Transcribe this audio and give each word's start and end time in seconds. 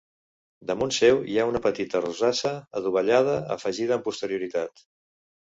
Damunt 0.69 0.93
seu 0.95 1.19
hi 1.33 1.37
ha 1.41 1.45
una 1.49 1.61
petita 1.65 2.01
rosassa 2.05 2.55
adovellada 2.81 3.37
afegida 3.59 3.95
amb 3.99 4.09
posterioritat. 4.09 4.85